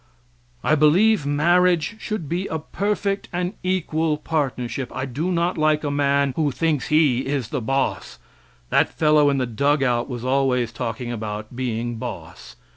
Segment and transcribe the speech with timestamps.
[0.63, 4.91] I believe marriage should be a perfect and equal partnership.
[4.95, 8.17] I do not like a man who thinks he is boss.
[8.71, 12.55] That fellow in the dug out was always talking about being boss.